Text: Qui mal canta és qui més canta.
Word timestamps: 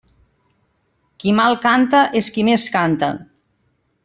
Qui 1.23 1.33
mal 1.41 1.57
canta 1.67 2.01
és 2.23 2.31
qui 2.39 2.47
més 2.51 2.67
canta. 2.79 3.13